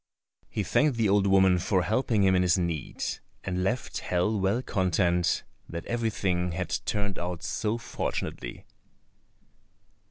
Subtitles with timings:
[0.49, 3.03] He thanked the old woman for helping him in his need,
[3.43, 8.65] and left hell well content that everything had turned out so fortunately.